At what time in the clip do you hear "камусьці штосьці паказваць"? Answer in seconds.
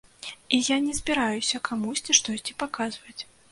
1.71-3.19